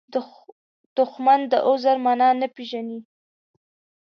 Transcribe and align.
دښمن 0.97 1.39
د 1.51 1.53
عذر 1.67 1.97
معنا 2.05 2.29
نه 2.41 2.47
پېژني 2.55 2.99